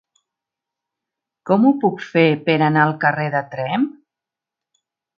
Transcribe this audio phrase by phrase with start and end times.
[1.51, 3.89] Com ho puc fer per anar al carrer de Tremp?